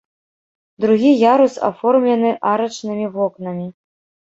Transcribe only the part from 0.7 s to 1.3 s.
Другі